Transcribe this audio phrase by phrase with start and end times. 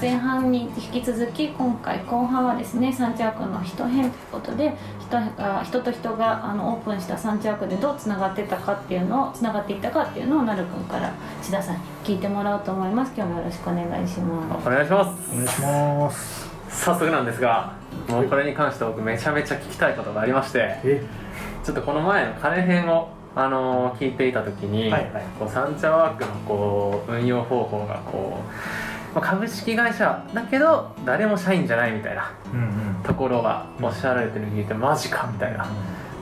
[0.00, 13.12] 前半に引き続き今回後半はですねサンチャークの人編ということで人が人と人があのオープンしたサンチャークでどうつながってたかっていうのをつながっていったかっていうのをなるくんから千田さんに聞いてもらおうと思います。
[13.16, 14.68] 今日もよろしくお願いします。
[14.68, 15.32] お願いします。
[15.32, 17.72] お願いします早速なんですが
[18.08, 21.02] もうこれに関して僕めちゃめちゃ聞きたいことがありましてえ？
[21.64, 28.42] ちょっとこの前の金編をあのー聞いていた時に、はいはいこうサンチャワークのこう運用方法がこう
[29.14, 32.32] まあ株式会社だけど誰も社員じゃないみたいな
[33.04, 35.66] ところがおっしゃられてるのを聞いてマジかみたいな。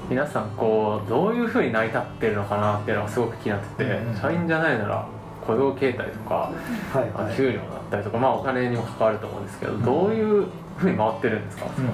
[0.08, 5.08] 皆さんこうどういうふうに成り立ってるのかなっていうのがすごく気になってて、社員じゃないなら
[5.44, 6.52] 雇用形態とか、
[6.92, 11.92] はい給料だったりとか、まあ、お金にも関わると思うんですけど、どういうふうに回ってるんですか、うんうん。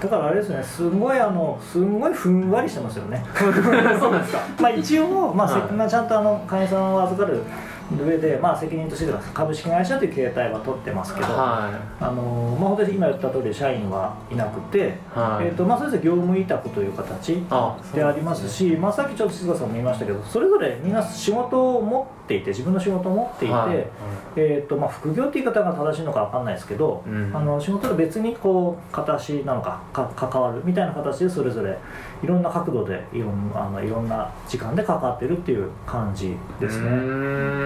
[0.00, 0.62] だからあれですね。
[0.62, 3.24] すごいあのすごいふんわりしてますよね。
[3.34, 4.40] そうなんですか。
[4.60, 7.42] まあ一応、まあはいせまあちゃんとあの会員さんを預かる
[7.90, 14.82] 上で、まあ、責任としては株式会社という形態は取ってますけど、はあのまあ、本当に今言った通り社員はいなくて、い
[15.18, 23.86] はい、えーとまあ、それぞれ業務委託という形あでありますし、まあ、さっきちょっと静香さんも言いましたけどそれぞれみんな仕事を持っていて自分の仕事を持っていて、はい。
[24.34, 27.30] えーとまあ、副業って言い方が正しいのか分かんないですけど、うん。
[27.34, 31.76] あの仕事と別にこう形なのかか関わるみたいな形でそれぞれ
[32.22, 36.90] いろんな角度でいろんあのいろんな時間で関わってるっていう感じですね。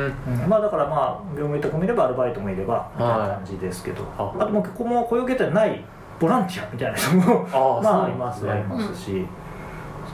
[0.07, 0.43] うーん。
[0.45, 5.85] うんまあ、だからまあ業務委託もいればアルバイトもいればみたいな感じですけど、ああともうここも雇用形態ない
[6.19, 8.51] ボランティアみたいな人もあまああそうりますね。
[8.51, 9.27] ありますし、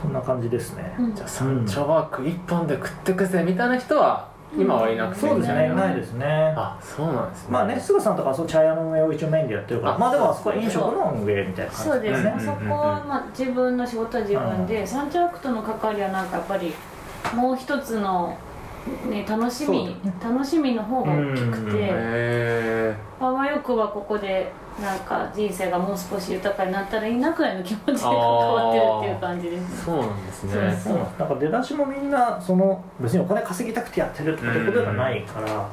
[0.03, 0.95] そんな感じですね。
[0.99, 1.15] うん。
[1.15, 6.53] じゃあサンチャワーク一本で食ってくぜみたいな人は今はいなくてそうですね、いないいですね。
[6.55, 7.49] あそうなんですね。
[7.51, 12.67] まあね、菅さんとかはそう茶屋の運営を一応メインでやってるから、あまあでもあそこは飲食の運営みたいなそうですね、感じですね。
[12.67, 16.75] そこは、まあ、自分の仕事は自分で、サンチャークとの関わりはなんかやっぱり
[17.35, 18.37] もう一つの、
[19.09, 24.51] ね、楽しみ、楽しみの方が大きくうんて、へあわよくはここで
[24.81, 30.53] なんか人生がもう少し豊かになったらいいなくらいの気持ちで関わってるっていう感じですそうなんですね。
[30.53, 35.69] そうですそうなんか出だしもみんなその別にお金稼ぎたくてやってるとかってことではないから、そうなん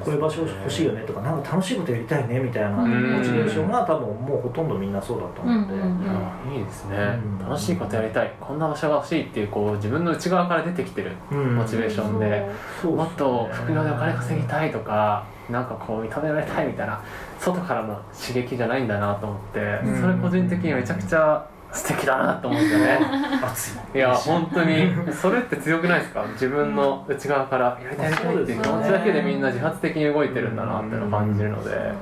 [0.00, 6.10] こういう場所欲しいよねとかなんか楽しいことやりたいねみたいなモうんチベーションが多分もうほとんどみんなそうだと思うんで、うんうんうん。
[6.10, 6.96] あいいですね、
[7.40, 7.48] うん。
[7.48, 8.32] 楽しいことやりたい。
[8.40, 12.48] こんな場所が欲しいっていうこう自分の内側から出てきてるうんモチベーションで、
[12.82, 17.02] そうもっと副業でお金稼ぎたいとかなんかこう認められたいみたいな
[17.38, 20.00] 外からの刺激じゃないんだなと思って、うん。
[20.00, 23.00] それ個人的にめちゃくちゃ素敵だなと思うんですよね。
[23.42, 26.24] 熱いいや本当にそれって強くないですか？
[26.32, 31.92] 自分の内側からやりたいやりたいっていう気持ちだけでみんな自発的に動いてるんだなっていうのを感じるので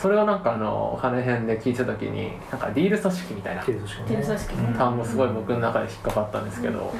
[0.00, 3.64] それをなんかあのお金編で聞いた時になんかディール組織みたいな
[4.78, 6.92] 単語すごい僕の中で引っかかったんですけど、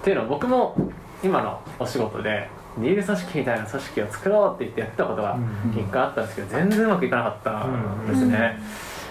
[0.00, 0.76] っていうのは僕も
[1.24, 2.48] 今のお仕事で
[2.78, 8.58] ディール組織みたいな組織を作ろうって言ってやってたことがうん一回あったんですけど全然うまくいかなかったんですね、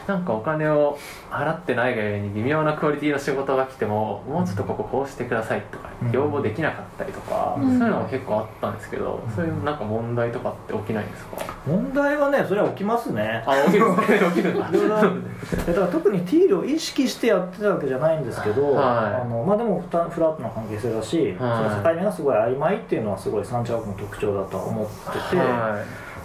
[0.08, 0.98] なんかお金を
[1.32, 6.12] 払ってないがゆえに微妙なクオリティの仕事が来てももうちょっとこここうしてくださいとかうん。
[6.12, 7.80] 要望できなかったりとか、うん。
[7.80, 11.38] そういうのが結構あったんですけど、そういうなんか問題とかって起きないんですか？
[11.66, 13.44] 問題はねそれは起きますね。
[13.48, 19.22] あ起きる起きるんだ だから特にティールを意識してやってたわけじゃないんですけど、はい。
[19.22, 21.72] あのまあ、でもフラフラットな関係性だし、はい。
[21.72, 25.78] その境目がすごい曖昧っていうのはすごいサンチャークの特徴だとは思ってて、は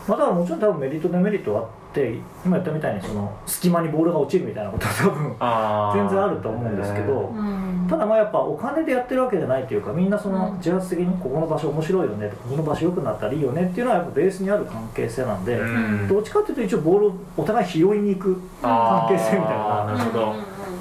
[0.09, 2.15] まあ、だからもちろん多分メリットデメリットはあって
[2.45, 7.87] 今言ったみたいにその隙間にボールが落ちるみたいなことは多分全然あると思うんですけど、うん。
[7.91, 10.57] ただまあやっぱお金でやってるわけじゃないというかみんなそのうん。
[10.59, 16.09] 自発的にここの場所面白いよねとかここの場所良くなったらいいよねっていうのはやっぱベースにある関係性なんで、うん。
[16.09, 19.97] どっちかっていうと一応ボールをお互い拾いに行く関係性みたいな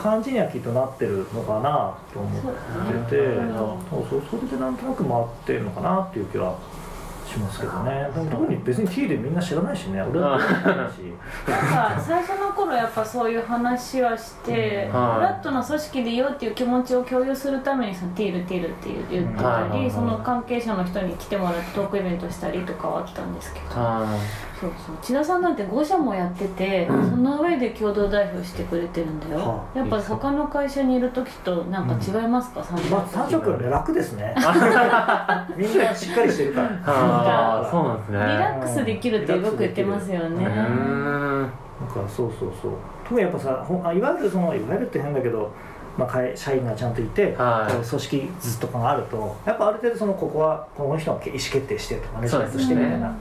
[0.01, 2.43] 感じにはきっとなってるのかなと思っ
[3.09, 3.53] ててそうだね。
[3.89, 6.55] そうそうそれでなんとなく回ってるのかなっていう気は
[7.29, 8.09] しますけどね。
[8.13, 10.01] でも特に別に T でみんな知らないしね。
[10.01, 10.97] 俺だって知らないし。
[11.47, 14.91] なんか最初の頃やっぱそういう話はして、うん。
[14.91, 23.65] フラットな組織でいようっていう気持ちを共有するためにそのティールティールって言ってたり、はいその関係者の人に来てもらってトークイベントしたりとかはあったんですけど。
[23.69, 24.17] は
[24.59, 24.95] そうそう。
[25.01, 29.77] 千田さんなんて5社もやってて、その上で共同代表してくれてるんだよ、はあ。
[29.77, 34.35] やっぱ他の会社にいる時となんか違いますか、三社まあ三色より楽ですね。
[35.55, 36.69] みんなしっかりしてるから。
[36.85, 38.17] ああそうなんですね。
[38.17, 41.41] リラックスできるってよく言ってますよね、うーん。
[41.41, 41.53] なんか
[42.07, 42.71] そうそうそう。
[43.03, 45.51] 特にやっぱさほんあいわゆるそのいわゆるって変だけど、
[45.97, 47.73] まあ、会社員がちゃんといて、はい。
[47.73, 53.15] こう組織図とかがあるとやっぱある程度そのここはこの人が意思決定してとかマネジメントしてみたいな、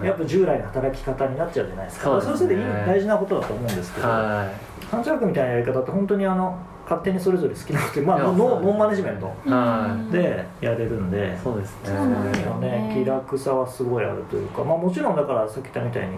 [0.00, 2.04] うんやっぱ従来の働き方になっちゃうじゃないですか。
[2.04, 2.36] そうですね。
[2.36, 4.50] それでいい大事なことだと思うんですけど、は
[4.90, 10.12] サンチャークみたいなやり方って本当にあの勝手にそれぞれ好きなことまあノノンマネジメントはい。
[10.12, 11.88] でやれるんでそうですね。
[11.88, 12.92] そうなんだよね。
[12.94, 16.16] 気楽さはすごいあるというかまあもちろんだからさっき言ったみたいに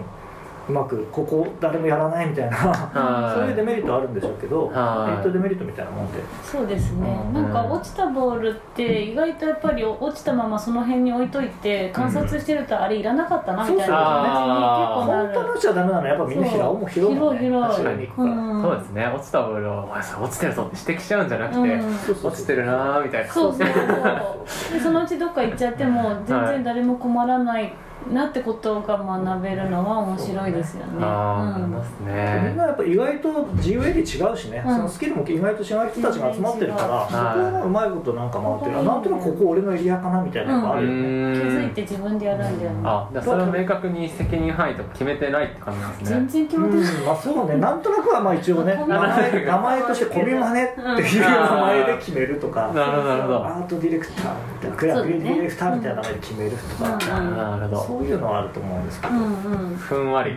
[0.69, 3.39] うまくここ誰もやらないみたいなはい。
[3.39, 5.09] そういうデメリットあるんでしょうけどはい。
[5.09, 6.19] メリットデメリットみたいなもんで。
[6.43, 7.33] そうですね、うん。
[7.33, 15.27] なんか落ちたボールって意外とやっぱり落ちたままその辺に置いといて観察してるとあれいらなかったなみたいな気持ちに結構なる。
[15.27, 17.09] 本当のっちゃダメなのはやっぱみんな拾うも拾う。
[17.11, 17.83] もんね広い広い。
[17.83, 18.29] 確かに。
[18.29, 18.61] うん。
[18.61, 19.11] そうですね。
[19.13, 22.27] 落ちたボールを「お前落ちてるぞ」って指摘しちゃうんじゃなくて、うん。
[22.27, 23.33] 落ちてるなーみたいな。
[23.33, 24.73] そうそうそう。
[24.73, 27.73] でそのうちどっか行っちゃっても全然誰も困らない
[28.11, 30.93] なってことが学べるのは面白いですよね。
[31.01, 31.71] ああ、うん。
[31.71, 34.75] ますみんねなやっぱ意外と GUA で違うしね、うん。
[34.75, 38.85] そのスキルも意外と違う人たちが集まってるから、そこはうまいことなんか回ってる、うん。
[38.85, 42.81] なんとなくここ俺のエリアかなみたいなのがあるよね、気づいて自分でやるんだよね。
[42.83, 46.93] あじゃあそれを明確に責任範囲とか決めてないって感じなんです全ね然決まってない。
[46.95, 47.05] うん。
[47.05, 47.55] まあそうね。
[47.57, 48.89] なんとなくはまあ一応ねうん。
[48.89, 57.37] 名前名前としてコビマネっていう名前で決めるとか、なるほどアートディレクターみたいなクラブディレクターみたいな名前で決めるとか、うん。
[57.37, 59.77] なるほどそういうのはあると思うんですけど、うんうん。
[59.77, 60.33] ふんわり、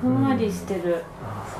[0.00, 1.04] ふんわりしてる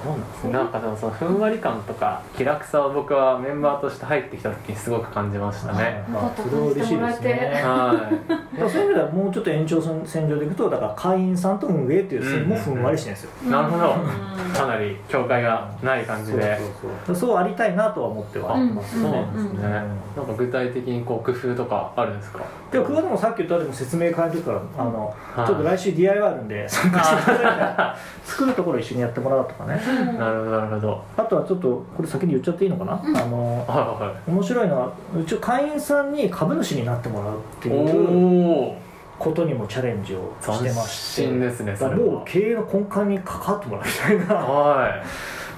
[0.05, 6.05] なんですねなんかでもそのふんわり感とか気楽さを僕はメンバーとして入ってきた時にすごく感じましたね。
[6.09, 7.61] まあそれは嬉しいですね。
[7.65, 13.95] はだからそういう意味ではもうちょっと延長線上でいくとだから会員さんと運営っていう線もふんわりしてるんですよ、いなるほど。
[13.95, 16.57] うんかなり境界がない感じで。
[16.59, 17.37] そうそうそうそう。
[17.37, 18.57] ありたいなとは思っては。
[18.59, 19.63] いますそうね、なんですね、うん。
[19.63, 19.89] なんか
[20.37, 22.41] 具体的にこう工夫とかあるんですか？
[22.73, 25.47] でも久保でもさっき言ったように説明会の時からあの、はい。
[25.47, 27.35] ちょっと来週 DIY あるんで参加してくだ
[27.77, 27.99] さい
[28.29, 29.81] 作るところ一緒にやってもらうとかね
[30.19, 31.05] なるほどなるほど。
[31.17, 38.77] あとはちょっとこれ先に言っちゃっていいのかな、あのはいは面白いのはうち会員さんに株主になってもらうっていいう
[39.19, 41.23] ことにもチャレンジをしてまして。
[41.23, 44.35] 斬新ですねだからもう経営の根幹に関わってもらいたいな。
[44.35, 45.05] は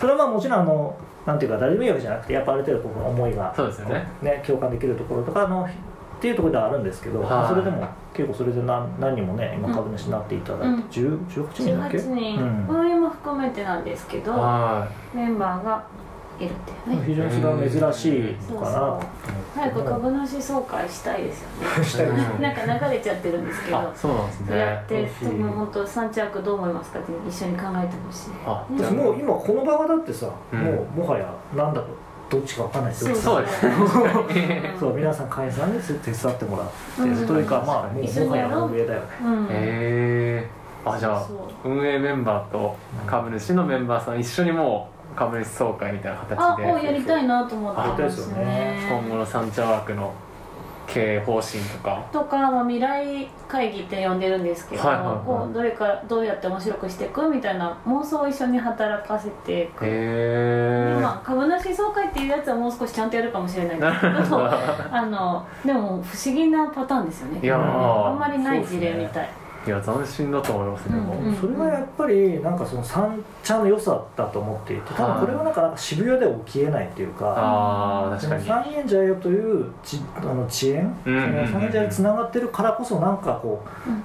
[0.00, 0.96] それはまあもちろんあの
[1.26, 4.08] なんていうか誰でもいいわけじゃなくてやっぱある程度こう思いがいそうですよね。
[4.22, 5.68] ね共感できるところとかの
[6.20, 7.30] っていうところではあるんですけど、はい。
[7.30, 12.66] まあそれでも結構それで何何人もね今株主になっていただいて、うん10 18人だっけ？18人うん。
[12.68, 15.82] 運営も含めてなんですけどはメンバーが
[16.38, 17.04] いるっていうね。
[17.06, 18.76] 非常にそれは珍しいのかな。
[18.76, 19.00] と
[19.54, 22.18] 早く株主総会したいですよね。
[22.38, 23.78] なんか流れちゃってるんですけど。
[23.78, 24.58] あそうなんですね。
[24.58, 25.24] やって欲しい。
[25.24, 26.98] 多分本当三着どう思いますか？
[26.98, 28.30] って一緒に考えてほしい。
[28.46, 30.60] あねもう今この場がだってさ、うん。
[30.60, 31.24] もうもはや
[31.56, 31.86] なんだか
[32.30, 34.74] どっちかわかんないですよそうですね。
[34.78, 37.26] そう皆さん会員さんに手伝ってもらって、うん。
[37.26, 39.06] というかまあもうもはや運営だよね。
[39.22, 39.44] うん。
[39.46, 40.48] へえ
[40.84, 41.34] あじゃあそ
[41.64, 41.68] う。
[41.68, 46.66] 運営メンバーと株主のメンバーさん一緒にもう株主総会みたいなあ形で。
[46.66, 48.78] もうやりたいなと思ってますね。
[48.88, 50.12] 今後の三茶ワークの
[50.92, 52.06] 経営方針とか。
[52.12, 55.16] とか、まあ、未来会議って呼んでるんですけど、はいはいはい。
[55.26, 64.46] こうどれかどうやって面白くしていくみたいな妄想を一緒に働かせていく、でまあ、株主総会っていうやつはもう少しちゃんとやるかもしれないんですけど
[64.92, 67.40] あのでも不思議なパターンですよね。
[67.42, 68.06] いやー。
[68.06, 69.28] あんまりない事例みたい、
[69.66, 71.36] いや斬新だと思いますね、もううんうん。
[71.36, 84.02] それはやっぱりなんかその三茶の良さだと思っていて多分これはなんかなんか渋谷では起きえないっていうか三軒茶屋というちあの遅延、うんうんうんその三軒茶屋につながってるからこそなんかこう、うん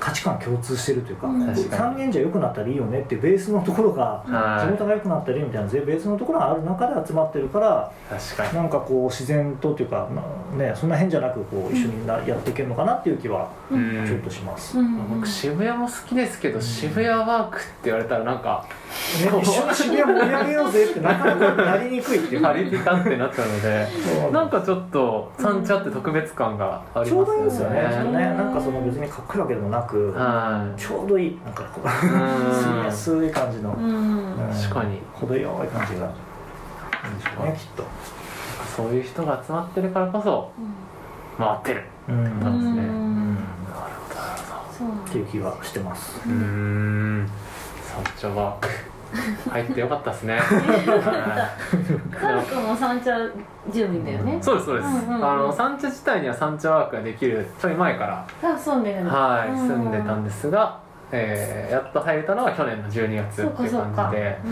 [0.00, 1.46] 価値観共通してるというか、うん。
[1.46, 1.68] 確かに。
[1.70, 4.66] 三軒茶屋良くなったらいいよねっていうベースのところが、はい。
[4.66, 8.54] 地元が良くなったりみたいなベースのところがある中で集まってるから確かに。
[8.54, 14.78] なんかこう自然とというか、まあね、そんな変じゃなくこう一緒になやっていけるのかなっていう気はちょっとします。
[14.78, 15.08] うん。
[15.08, 18.66] 僕渋谷も好きですけど渋谷ワークって言われたらなんか
[19.22, 22.42] ね、一緒に渋谷盛り上げようぜってなかなかなりにくいっていう。
[22.42, 23.88] パリピかってなっちゃうので
[24.20, 24.32] そう。
[24.32, 27.82] なんかちょっち三茶って特別感がありちょうますどいいんですよね。
[28.20, 30.80] なんかその別にかっこいいわけでもなくはい。
[30.80, 31.38] ちょうどいい。
[31.44, 32.54] なんかこううん。
[32.54, 34.34] 住みやすい感じの、うん。
[34.34, 34.50] うん。
[34.50, 35.00] 確かに。
[35.12, 36.06] 程よい感じが。
[36.06, 37.84] いいんでしょうねきっと。
[38.76, 40.50] そういう人が集まってるからこそ
[41.38, 41.84] 回ってる。
[42.08, 42.24] うん。
[42.24, 42.82] そうなんですね。
[42.82, 43.34] うん。
[43.34, 44.20] なるほど。
[44.20, 46.14] なるほそうなんだっていう気がしてます。
[46.26, 47.30] どうーん。
[47.82, 48.93] 三茶ワーク
[49.50, 50.38] 入ってよかったですね。
[52.20, 53.12] カル君も三茶
[53.70, 54.38] 住民だよね。
[54.40, 59.10] そうですそうです、あの三茶自体には三茶ワークができるちょい前からあ住んでるんだ。
[59.10, 60.80] はい、うん住んでたんですが、
[61.12, 64.38] えーやっと入れたのは去年の12月そうっていう感じで。
[64.44, 64.48] う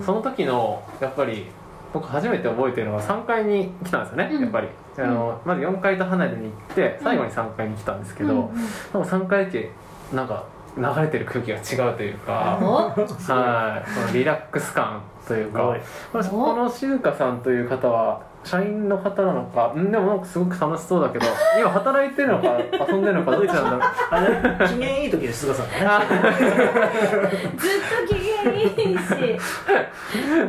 [0.00, 1.46] んその時のやっぱり
[1.92, 4.42] 僕初めて覚えてるのは3階に来たんですよね、うん。
[4.42, 4.68] やっぱり。
[4.96, 9.70] あのまず4階と離れに行って最後に3階に来たんですけど、うんうんでも3階って
[10.12, 10.44] なんか
[10.76, 15.76] 流れてる空気が違うというか、おはいそのリラックス感というか
[16.22, 21.26] すごいこの静香さんという方は社員の方なのかんでもなんかすごく楽しそうだけど
[21.58, 23.80] 今働いてるのか遊んでるのかどっちなんだろう。
[24.10, 24.20] あ
[24.60, 26.04] れ機嫌いい時です菅さんがね。
[27.56, 29.40] ずっと機嫌いいし。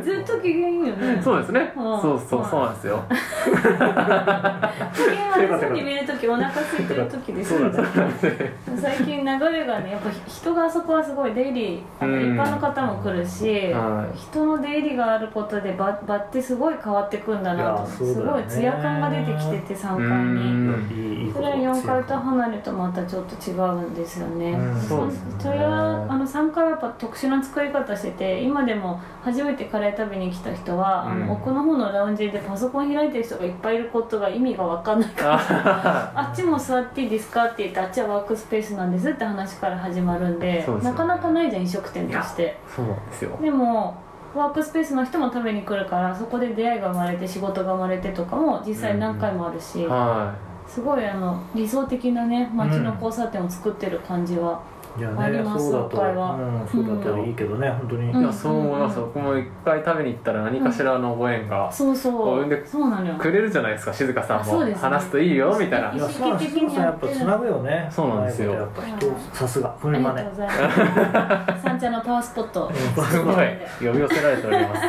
[0.04, 1.20] ずっと機嫌いいよね。
[1.22, 2.00] そうですね、うん。
[2.00, 3.14] そうそうそうなんですよ、機
[5.12, 7.78] 嫌悪そうに見える時お腹空いてる時ですよね。
[8.80, 21.32] 最近流れがねやっぱ人があそこはすごい出入り一般の方も来るし、はい人の出入りがあることで場場ってすごい変わってくんだなとすごいツヤ感が出てきてて3う階に。
[21.32, 24.80] それは4階と離れるとまたちょっと違うんですよね、うん。
[24.80, 31.26] それはあの3階はやっぱ特殊な作り方してて今でも初めてカレー食べに来た人は、あうん。
[31.26, 40.66] の奥の方のラウンジでパソコン開いてる人がいっぱいいることが意味が分かんないからあ あっちも座っていいですかって言ってあっちはワークスペースなんですって話から始まるんでね。
[40.82, 42.58] なかなかないじゃん飲食店として。
[42.66, 43.36] そうなんですよ。
[43.40, 43.94] でも
[44.34, 50.34] ワークスペースの人も食べに来るからそこで出会いが生まれて仕事が生まれてとかも実際何回もあるし、は
[50.66, 54.60] すごいあの理想的なね街の交差点を作ってる感じは、
[54.98, 56.34] いやねありますそうだと、今回は。
[56.34, 58.16] うん、そうだったらいいけどね、本当に、うん。
[58.16, 59.00] いいやそう思います。
[59.00, 61.70] 僕も一回食べに行ったら何かしらのご縁が。
[61.70, 62.12] そうそう。
[62.12, 63.14] こうでそうなのよ。
[63.14, 64.42] くれるじゃないですか静香さんも。
[64.42, 64.80] あそうですね。
[64.80, 65.92] 話すといいよみたいな。
[65.92, 67.88] いやそうなんです静香さんやっぱつなぐよね。
[67.90, 68.52] そうなんですよ。
[68.52, 69.12] やっぱ人。
[69.32, 69.68] さすが。
[69.80, 71.62] こありがれまねとうございます。
[71.62, 72.72] 三茶のパワースポット。
[72.72, 73.36] すごい。
[73.80, 74.82] 呼び寄せられております。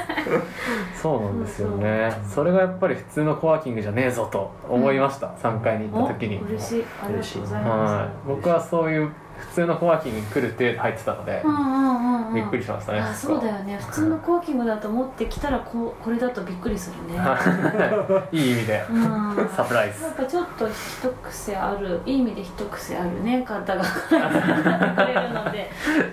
[1.01, 2.11] そうなんですよね。
[2.23, 5.27] それがやっぱり普通のコワーキングじゃねえぞと思いました。
[5.41, 6.41] 3階に行った時に。
[6.43, 6.85] お嬉しい。
[7.03, 8.07] ありがとうございまはい。
[8.27, 12.33] 僕はそういう普通のコワーキングに来るって入ってたのですうんうんうんうん。
[12.35, 13.77] びっくりしましたねあそうだよね。
[13.77, 17.17] 普通のコワーキングだと思ってきたらこうこれだとびっくりするね。
[17.19, 18.35] はい。
[18.37, 18.85] いい意味で。
[18.89, 19.49] うん。
[19.55, 20.03] サプライズ。
[20.03, 22.01] やっぱちょっと一癖ある。
[22.05, 25.69] いい意味で一癖あるね方がくれるので。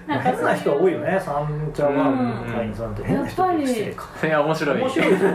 [0.07, 3.05] なんか変な人多いよね三茶ワーうんクの会員さんって。
[3.05, 4.05] 変な人って失礼か。
[4.27, 4.81] いや面白い。
[4.81, 5.35] 面白い面白い。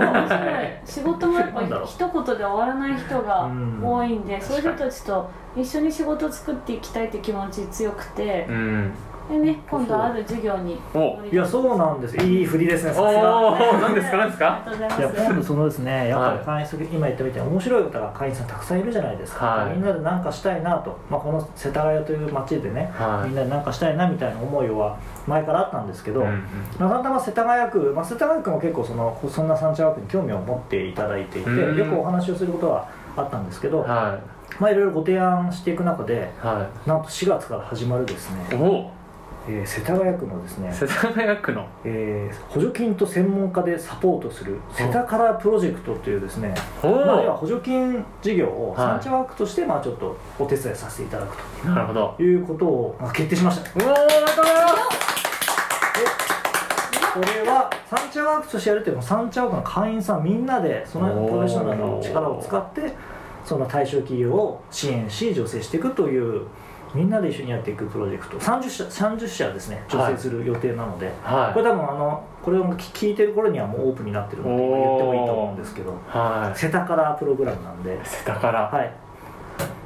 [0.85, 3.81] 仕事もやっぱ一言で終わらない人がうん。
[3.83, 8.91] 多いんで、そういう人たちと一緒に仕事を作っていきたいって気持ち強くてう、ん。
[9.29, 12.17] でね今度ある授業においやそうなんです。
[12.17, 13.79] いい振りですねさすが。
[13.79, 14.17] 何ですか？
[14.17, 14.63] 何ですか？
[14.65, 16.07] ありがとうございいやます今度そのですね。
[16.07, 19.73] やっぱはいり会員さん、今言ったみたいに面白い方が会員さんたくさんいるじゃないですか、はい。
[19.75, 23.27] みんなで何かしたいなと、まあ、この世田谷という街でね、はい。
[23.27, 26.43] みんなで何かしたいなみたいな思いは前からあったんですけど、うん
[26.79, 31.77] たまたま世田谷区、まあ、世田谷区も結構そのそんな三茶枠に興味を持っていただいていて、うん。
[31.77, 34.19] よくお話をすることはあったんですけど、は
[34.59, 36.45] まあいろいろご提案していく中でい。
[36.45, 38.89] はなんと4月から始まるですね、いお。
[39.47, 41.65] えー世田谷区のですね、 世田谷区の。
[41.83, 46.53] えー補助金と専門家でサポートする世田カラープロジェクトというですね
[46.83, 48.87] おまあ、補助金事業をはい。
[48.89, 52.13] 三茶ワークとしてまあちょっとお手伝いさせていただくなるほど。
[52.17, 53.69] ということをまあ決定しました。
[53.71, 53.95] うおーや
[57.13, 62.93] これは三茶ワークとしてやるっていうのは三茶ワークの会員さんみんなでそのプロフェッショナルの力を使って
[63.49, 66.45] その対象企業を支援し助成していくという
[66.93, 68.37] みんなで一緒にやっていくプロジェクト。
[68.37, 75.91] 30社 ,30 社ですね助成する予定なので、はこれ多分あのこれを聞いてる頃にはもうオープンになってるので今言ってもいいと思うんですけど。
[75.91, 75.93] い。
[76.09, 77.95] はセタカラープログラムなんで。
[77.95, 78.93] い世田からはい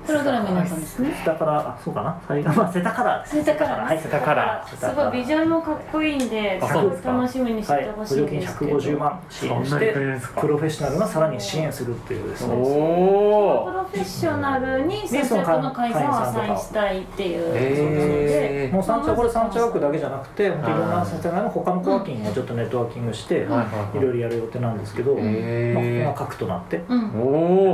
[0.06, 1.14] プログラムになったんですね。
[1.18, 2.22] セタカラーあそうかな。
[2.28, 3.20] 最後まあセタカラ。
[3.20, 3.78] ーですセタカラ。
[3.80, 4.66] ーはいセタカラ。
[4.68, 6.60] ーすごいビジュアルもかっこいいんで
[7.04, 7.86] 楽しみにしてはい。
[7.96, 9.94] ほしい補助金んですけど、150万支援しそんなにて
[10.40, 17.44] プロフェッショナルがさらに支援するっていうですおねプおロフェッショナルに接客の会員さんをアサインしたいっていう。
[17.44, 27.12] ことで、えーもう三茶これ三茶枠だけじゃなくて本当いろんな世田谷の他のコワーキングもちょっとネットワーキングしていろいろやる予定なんですけど、まあ、ここが核となってうん。
[27.22, 27.24] お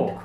[0.07, 0.19] お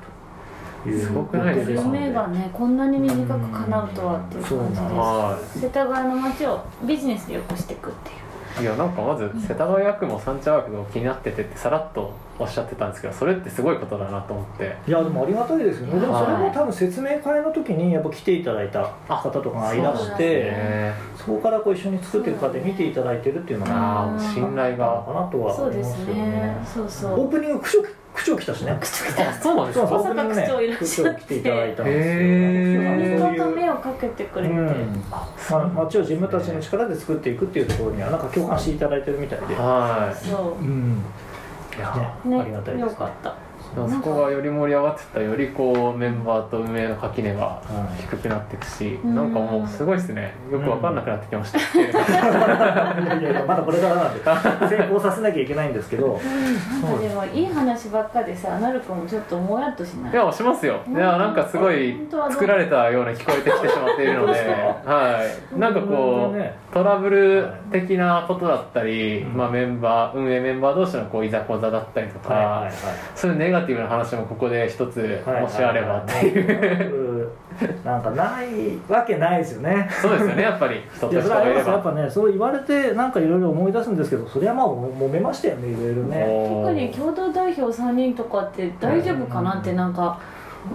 [0.92, 1.82] すごくないですか？
[1.82, 8.16] 夢がねこんなに短く叶うとはっていう感じではす世田谷の街をビジネスで良くしていくっていう。
[8.60, 14.76] いいやなんかまず世田谷区も三茶区も気になっててってさらっとおっしゃってたんですけどそれってすごいことだなと思って。
[14.86, 16.00] いやでもありがたいですよね。
[16.00, 20.94] でもそれはいも多分説明会の時にやっぱ来ていただいた方とかがいらしそうだてね。
[21.16, 25.04] そこからこう一緒に作っていく過程見ていただいてるっていうのがああ信頼が。
[25.04, 26.30] かなとはそうです思いますよね。
[26.30, 27.20] ねそうそう。
[27.20, 27.82] オープニング区長
[28.14, 28.70] 区長来たしね。
[28.72, 28.84] あ
[29.32, 31.36] そうなんですそうかオープニングね大阪区長いらっ区しゃって長来て。
[31.36, 35.04] いただいたんですよと目をかけてくれて、うん。
[35.10, 41.02] まあ、街を自分たちの力で作っていくっていうところにはなんか共感していただいてるみたいで、はそうん
[42.24, 42.40] ね。
[42.40, 43.43] ありがたいです、よかった
[43.74, 47.60] そこがより盛り上がってったらよりこうメンバーと運営の垣根がは
[47.98, 48.02] い。
[48.02, 49.14] 低くなっていくし、うん。
[49.14, 50.34] なんかもうすごいですね。
[50.50, 51.90] よく分かんなくなってきました、いや
[53.20, 56.20] いやいやまだこれからなんで成功させなきゃいけないんですけど。
[56.82, 60.12] なんかでもいい話ばっかでさなるくんもちょっともやっとしない？
[60.12, 60.80] いやしますよ。
[60.88, 61.96] いやなんかすごい
[62.30, 64.32] 作られたような聞こえてきてしまっているので。
[64.84, 65.20] は
[65.56, 65.58] い。
[65.58, 72.72] なんかこうトラブル的なことだったり、うんまあ、メンバー運営メンバー同士のこういざこざだったりとか、はいはいはい。
[73.14, 77.30] そういうネガティブな話もここで一つはいもしあればっていう、う
[77.85, 78.47] なんかない
[78.88, 79.88] わけないですよね。
[80.00, 80.80] そうですよねやっぱり。
[80.94, 86.26] 人いと人やそれはありがいやっぱねそう言われてなんかいろいろ思い出すんですけどそれはまあ揉めましたよねいろいろね。
[86.64, 90.18] 特に共同代表3人とかって大丈夫かなってなんか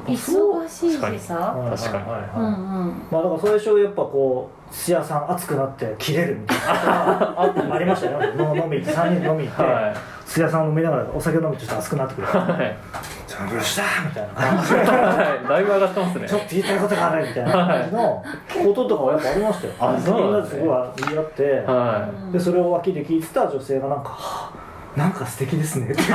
[0.05, 1.55] 忙しいしさ。
[1.69, 2.03] 確かに。
[2.03, 7.75] うんはいうんまあだから最初やっぱこう土屋さん熱くなって切れるみたいな。
[7.75, 8.35] ありましたよ。
[8.35, 9.93] の飲み行って3人飲み行って、は
[10.25, 12.27] 土屋さん飲みながらお酒飲むとちょっと熱くなってくる。
[12.27, 12.29] い。
[12.31, 12.77] はい
[13.27, 14.33] 「ちょっとした!」みたいな。
[14.33, 14.85] 感じでは
[15.43, 16.27] いだいぶ上がってますね。
[16.29, 18.23] ちょっと言いたいことがあるみたいな感じの
[18.63, 19.73] こととかはやっぱありましたよ。
[19.79, 20.67] あそうみんなですね。
[20.67, 26.01] なんですごい言い合って、はでそれを脇で聞いてた女性がなんか「はあなんか素敵ですね」って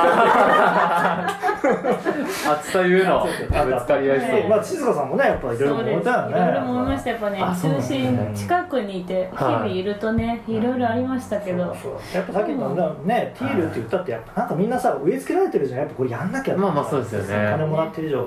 [2.44, 4.50] い熱さ言 うのぶつかり合いそう。
[4.50, 6.38] まあ静香さんもねやっぱいろいろ思ったよね。
[6.38, 7.10] ろいろ思いました。
[7.10, 9.52] やっぱね中心近くにいて日はい。
[9.54, 11.64] 々いるとねいろいろありましたけど。
[11.66, 11.92] そうそう。
[12.16, 12.68] やっぱさっきの
[13.04, 15.80] ね、ティールって言ったってやっぱなんかみんなさ植え付けられてるじゃん。
[15.80, 17.48] やっぱこれやんなきゃまあまあそうですよね。
[17.50, 18.26] 金もらってる以上。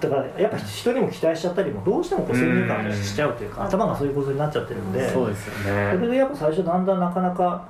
[0.00, 3.66] だからやっぱ人にも期待しちゃったりもどうしてもこう先入観しちゃうというかうん。
[3.66, 5.06] 頭がそういうことになっちゃってるんで。
[5.06, 7.62] そうですよそれねでやっぱ最初だんだんなかなか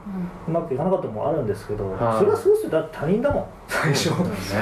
[0.46, 2.18] うまくいかなかったのもあるんですけど、はい。
[2.20, 2.70] それはそうですよ。
[2.70, 3.44] だって他人だもん。
[3.66, 4.60] 最初そうですね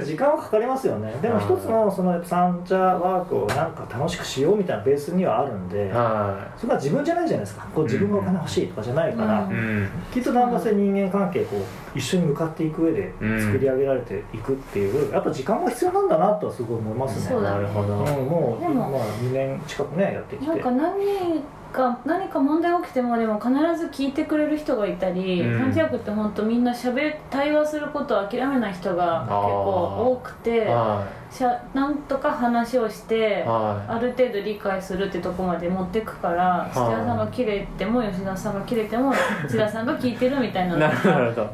[0.00, 1.12] で時間はかかりますよね。
[1.20, 1.44] でもはい。
[1.44, 7.66] 一つのその三茶ワークをなんか楽しくしようみたいなベースにはあるんではそれは自分じゃないじゃないですか。
[7.74, 9.88] こう自分がお金欲しいとかじゃないから、うん。
[10.12, 13.40] きっとだんだんそういう人間関係こう一緒に向かっていく上でうん。
[13.40, 17.40] 作り上げられていくっていう、やっぱ時間も必要なんだなとはすごい思いますね。
[17.40, 17.98] なるほど。
[17.98, 20.46] うん、もうでもまあ2年近くねやってきて。
[20.46, 25.72] なんか何か何か問題起きてもでも必ず聞いてくれる人がいたり、うん。
[25.72, 33.48] 三着って本当みんなしゃべ対話することを諦めない人が結構多くてはしゃなんとか話をしてい。
[33.48, 39.12] はある程度理解するってとこまで持ってくから土屋さんが切れても吉田さんが切れても
[39.48, 40.80] 土田さんが聞いてるみたいなの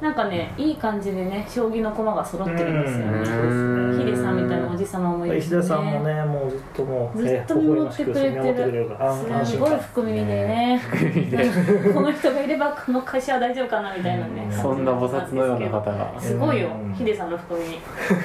[0.00, 3.12] なんかねいい感じでね将棋の駒が揃ってるんですよね。
[3.30, 3.98] うん。
[3.98, 8.90] ヒデさんみたいなおじさまもいるし石田さんもねもうずっともうずっと見守ってくれてる。
[9.44, 10.80] すごい含みでね。
[11.94, 14.48] この人がいればこの会社は大丈夫かなみたいなね。
[14.50, 16.12] そんな菩薩のような方が。
[16.18, 16.94] すごいようん。
[16.94, 17.66] ヒデさんの含み。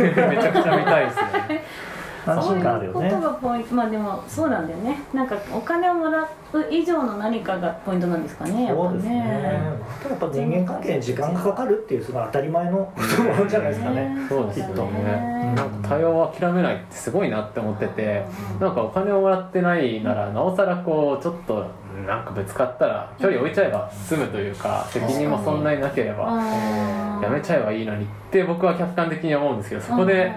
[0.03, 1.42] めちゃくちゃ見たいですね
[2.25, 3.09] 安心感あるよね。
[3.09, 5.01] そういうことがポイントまあでもそうなんだよね。
[5.13, 6.27] なんかお金をもらう
[6.69, 9.51] 以上の何かがポイントなんですかねやっぱそうですね。
[10.01, 12.91] ただやっぱ人間関係に時間がかかるっていうその当たり前のこ
[13.43, 14.17] とじゃないですかね。
[14.29, 15.43] そうですよきっとね。
[15.53, 18.25] なんか対話を諦めないってすごいなって思ってて
[18.59, 21.65] なんかお金をもらってないならなおさらこうちょっと
[22.07, 26.41] なんかぶつかったら距離置いちゃえば済むというか責任もそんなになければ
[27.21, 30.31] やめちゃえばいいのにって僕は客観的に思うんですけどそこで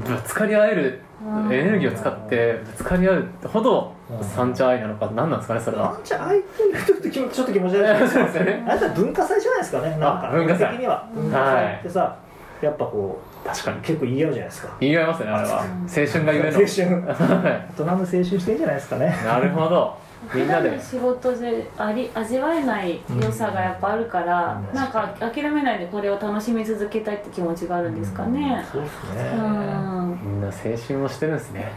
[0.00, 1.52] ぶつかり合えるうん。
[1.52, 5.92] エネルギーを使ってぶつかり合うほどうん三茶愛なのか何なんですかねそれは。
[5.92, 6.42] なんちゃ相手に
[6.84, 8.00] ちょっと気持ちょっと気持ち悪い。
[8.02, 8.64] ですよね。
[8.68, 10.28] あれは文化祭じゃないですかねなんか。
[10.28, 10.70] あ文化祭。
[10.72, 11.08] 的には。
[11.14, 12.16] 文化祭ってさ
[12.60, 13.80] やっぱこう確かに。
[13.80, 14.68] 結構言い合うじゃないですか。
[14.80, 15.54] 言い合いますねあれは。
[15.58, 16.58] 青春がゆえの。
[16.58, 17.06] 青春。
[17.06, 19.16] は大人の青春してんじゃないですかね。
[19.22, 19.96] いなるほど
[20.34, 20.80] みんなで。
[20.80, 24.76] 仕事であり味わえない良さがやっぱあるから、うん。
[24.76, 28.64] なんか諦めないでこれを楽しみ続けたいって気持ちがあるんですかね。
[28.72, 31.72] そうですうねん、みんな青春をしてるんですね。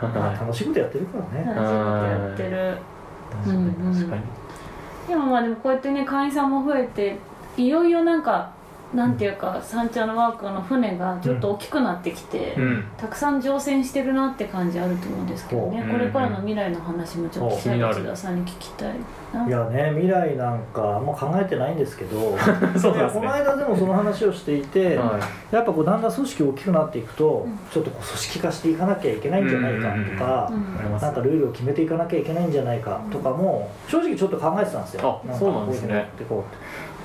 [0.00, 1.46] ま あ楽しいことやってるからね。
[1.46, 2.76] 楽しいことやってる。
[3.30, 4.22] 確かに確かに。
[5.08, 7.16] でもまあでもこうやってね会員さんも増えて
[7.56, 8.50] いよいよなんか
[8.94, 12.84] なんていうか三茶のワークの船がちょっと大きくなってきて、うん。
[12.96, 15.86] たくさん乗船してるなって感じあると思うんですけどね、う。
[15.86, 18.94] んこれからの未来の話もちょっと田さんに聞きたい。
[19.34, 22.34] ないやね未来なんかあんま考えてないんですけど
[22.80, 23.10] そね。
[23.12, 25.18] この間でもその話をしていて、は
[25.52, 25.54] い。
[25.54, 27.58] やっぱこうだんだん組織大きくなっていくと、うん。
[27.70, 35.20] ちょっとこう組織化していかなきゃいけないんじゃないかとか、うんなんかルールを決めていかなきゃいけないんじゃないかとかも正直ちょっと考えてたんですよ。
[35.38, 36.08] そうなんですね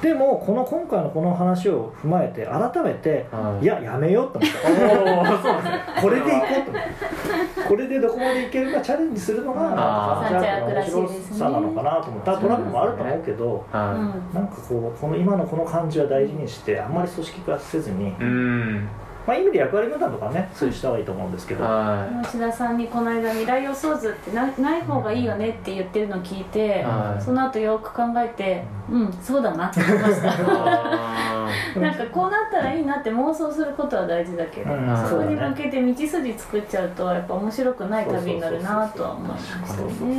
[0.04, 3.64] でもこの今回のこの話を踏まえて改めてはい。
[3.64, 4.60] いややめようと思った。
[4.70, 5.80] おおそうですね。
[6.02, 12.38] これでいこうと思ってこれでどこまでいけるかチャレンジするのがサンチャークの面白さなのかなと思った。
[12.38, 14.14] トラブルもあると思うけどうはん。
[14.34, 18.90] なんかこうこの今のこの感じは大事にしてあんまり組織化せずにいうん
[19.26, 21.64] まあ意味で役割分担とかねそういうした方がいいと思うんですけど。
[21.64, 27.22] は内田さんにこの間未来予想図ってなない方がいいよねって言ってるのを聞いて、はい。
[27.24, 29.14] その後よく考えてうん。
[29.22, 30.30] そうだなって思いました。
[30.36, 34.98] あなんかこうなったらいいなって妄想することは大事だけど、うん。
[35.08, 40.16] そこに向そうだねけて道筋作っちゃうとやっぱ面白くない旅になるなとは思いましたそうそうそうね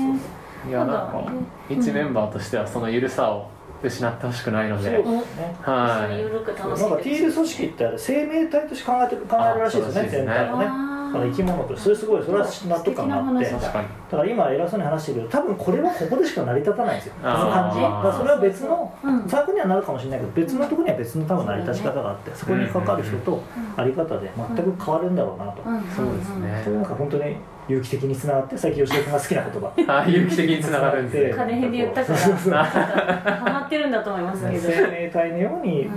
[0.66, 1.24] ーいやなんか
[1.68, 3.48] 一メンバーとしてはその緩さを
[3.88, 5.02] 失ってほしくないので。
[5.02, 5.56] そうですね。
[5.62, 10.94] は一緒に緩く楽なんしんでかティール組織ってあれ生命体として考えて考えるらしいですね全体をね。
[11.14, 13.50] あの生き物としてそれすごいそれは納得感があって。
[13.52, 17.14] だから今偉そうに話してるけど多分これはここでしか成り立たないんですよ。
[17.22, 17.80] 感じ。
[17.80, 19.28] だからそれは別のうん。
[19.28, 23.42] サークルにはなるかもしれないけど別のところには別の多分成り立ち方があってそこにかかる人と
[23.76, 25.62] あり方で全く変わるんだろうなと。
[25.62, 25.82] うん。
[25.94, 26.74] そうですね。
[26.74, 29.72] なんか本当に有機的につながって最近吉田君が好きな言葉。
[30.00, 32.64] あ有機的につながるんで金編で言ったから。
[32.64, 34.60] ハマってるんだと思いますけど。
[34.60, 35.90] 生命体のように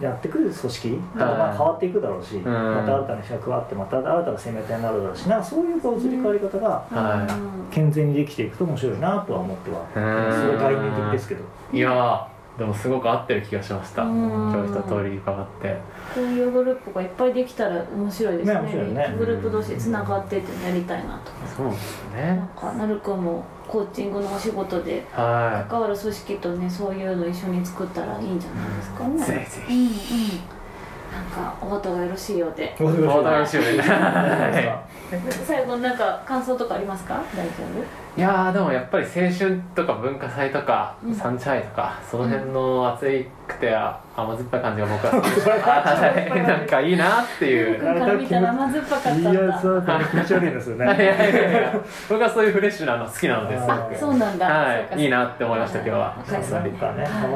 [0.00, 1.00] やってくる組織。
[1.16, 2.44] だからまあ変わっていくだろうし、ん。
[2.44, 6.82] また新たな人が加わってまた新たな生命体になるだろうしなそういうこう移り変わり方が
[7.70, 10.32] 健全にできていくと面白いなとは思ってはうん。
[10.32, 11.44] すごい概念的ですけど。
[11.72, 12.20] いやー
[12.58, 14.02] でもすごく合ってる気がしました。
[14.02, 14.28] うん。
[14.52, 15.76] 今日一通り伺って。
[16.12, 18.54] こういうグループがいっぱいできたら面白いですね。
[18.54, 19.14] ね面白いね。
[19.16, 29.24] グループ同士つながってってやりたいなとそうですなねんかなるくんもコーチングのお仕事では関わる組織とねそういうの一緒に作ったらいいんじゃないですかね。
[29.24, 29.88] ぜひぜうんうん。
[31.10, 32.74] なんかお後がよろしいようで。
[32.76, 34.82] どういお楽しみには
[35.46, 37.22] 最後なんか感想とかありますか？
[37.36, 38.07] 大丈夫？
[38.16, 41.14] いいやーでもやっぱり青春とか文化祭とか、うん。
[41.14, 45.24] サンチャイとかその辺の熱いくて甘酸っぱい感じが僕は好き
[46.42, 47.80] なんかいいなっていう。
[47.80, 50.84] 僕から見たら甘酸っぱかったんいだやそうだ気持ち悪いですよね。
[50.84, 50.94] いや
[51.30, 51.72] いやいや
[52.08, 54.46] 僕はそういうフレッシュなの好きなのですごあくそうなんだ。
[54.46, 55.00] はい。
[55.00, 56.14] いいなって思いました今日は。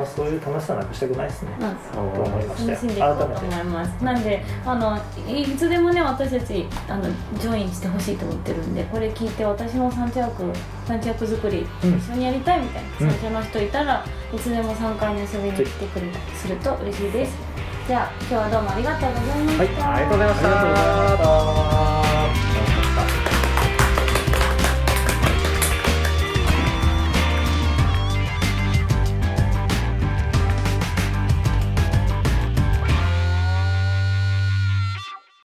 [0.04, 1.50] そういう楽しさなくしたくないですね。
[1.61, 2.11] うん。
[2.12, 4.04] と思いましたよ楽しんでいこうと思います。
[4.04, 7.04] なんであのいつでもね私たちあの
[7.35, 10.42] ジョインしてほしいと思ってるんでこれ聞いて私もサンチャーク
[10.87, 11.96] サンチャーク作りうん。
[11.96, 13.33] 一緒にやりたいみたいな、うん。
[13.35, 17.53] の人いたらいつでも参加に遊びに来てくれたりすると嬉しいです。
[17.87, 22.01] じゃあ今日はどうもありがとうございました、はいありがとうございましたありがとうございました